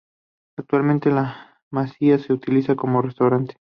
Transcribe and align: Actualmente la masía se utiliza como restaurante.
Actualmente 0.57 1.11
la 1.11 1.61
masía 1.69 2.17
se 2.17 2.33
utiliza 2.33 2.75
como 2.75 3.03
restaurante. 3.03 3.57